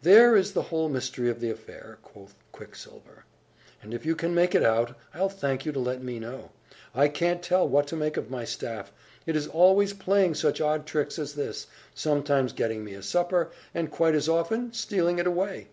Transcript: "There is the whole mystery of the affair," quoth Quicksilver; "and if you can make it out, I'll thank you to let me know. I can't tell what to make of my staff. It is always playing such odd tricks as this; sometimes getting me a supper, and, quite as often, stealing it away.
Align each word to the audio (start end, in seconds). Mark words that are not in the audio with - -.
"There 0.00 0.34
is 0.34 0.54
the 0.54 0.62
whole 0.62 0.88
mystery 0.88 1.28
of 1.28 1.40
the 1.40 1.50
affair," 1.50 1.98
quoth 2.00 2.34
Quicksilver; 2.52 3.26
"and 3.82 3.92
if 3.92 4.06
you 4.06 4.16
can 4.16 4.34
make 4.34 4.54
it 4.54 4.62
out, 4.62 4.96
I'll 5.12 5.28
thank 5.28 5.66
you 5.66 5.72
to 5.72 5.78
let 5.78 6.02
me 6.02 6.18
know. 6.18 6.52
I 6.94 7.08
can't 7.08 7.42
tell 7.42 7.68
what 7.68 7.86
to 7.88 7.94
make 7.96 8.16
of 8.16 8.30
my 8.30 8.46
staff. 8.46 8.90
It 9.26 9.36
is 9.36 9.46
always 9.46 9.92
playing 9.92 10.36
such 10.36 10.62
odd 10.62 10.86
tricks 10.86 11.18
as 11.18 11.34
this; 11.34 11.66
sometimes 11.94 12.54
getting 12.54 12.82
me 12.82 12.94
a 12.94 13.02
supper, 13.02 13.50
and, 13.74 13.90
quite 13.90 14.14
as 14.14 14.26
often, 14.26 14.72
stealing 14.72 15.18
it 15.18 15.26
away. 15.26 15.68